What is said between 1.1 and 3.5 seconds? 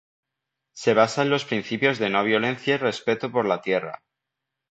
en los principios de No violencia y respeto por